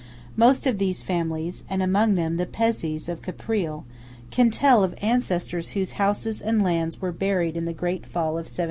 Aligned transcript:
Most 0.35 0.65
of 0.65 0.79
these 0.79 1.03
families, 1.03 1.63
and 1.69 1.83
among 1.83 2.15
them 2.15 2.37
the 2.37 2.47
Pezzés 2.47 3.07
of 3.07 3.21
Caprile, 3.21 3.83
can 4.31 4.49
tell 4.49 4.83
of 4.83 4.97
ancestors 4.99 5.69
whose 5.77 5.91
houses 5.91 6.41
and 6.41 6.63
lands 6.63 6.99
were 7.03 7.11
buried 7.11 7.55
in 7.55 7.65
the 7.65 7.71
great 7.71 8.07
fall 8.07 8.29
of 8.31 8.49
1771. 8.49 8.59